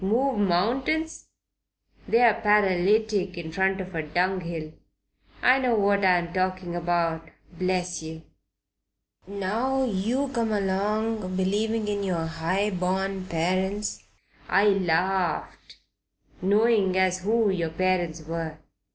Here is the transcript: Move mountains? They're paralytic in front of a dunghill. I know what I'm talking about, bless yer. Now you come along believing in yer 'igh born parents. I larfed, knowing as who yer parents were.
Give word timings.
Move 0.03 0.39
mountains? 0.39 1.27
They're 2.07 2.33
paralytic 2.33 3.37
in 3.37 3.51
front 3.51 3.79
of 3.79 3.93
a 3.93 4.01
dunghill. 4.01 4.73
I 5.43 5.59
know 5.59 5.75
what 5.75 6.03
I'm 6.03 6.33
talking 6.33 6.75
about, 6.75 7.29
bless 7.51 8.01
yer. 8.01 8.23
Now 9.27 9.83
you 9.83 10.29
come 10.29 10.51
along 10.53 11.35
believing 11.37 11.87
in 11.87 12.01
yer 12.03 12.27
'igh 12.27 12.79
born 12.79 13.25
parents. 13.27 14.03
I 14.49 14.65
larfed, 14.69 15.75
knowing 16.41 16.97
as 16.97 17.19
who 17.19 17.51
yer 17.51 17.69
parents 17.69 18.23
were. 18.23 18.57